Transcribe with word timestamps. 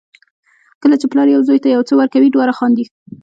کله 0.81 0.95
چې 1.01 1.05
پلار 1.11 1.27
یو 1.29 1.41
زوی 1.47 1.59
ته 1.63 1.67
یو 1.69 1.87
څه 1.89 1.93
ورکوي 1.95 2.29
دواړه 2.31 2.53
خاندي. 2.59 2.85